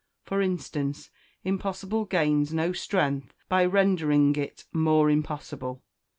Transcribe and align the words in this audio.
For 0.23 0.41
instance, 0.41 1.11
impossible 1.43 2.05
gains 2.05 2.51
no 2.51 2.73
strength 2.73 3.35
by 3.47 3.65
rendering 3.65 4.35
it 4.35 4.65
more 4.73 5.11
impossible. 5.11 5.83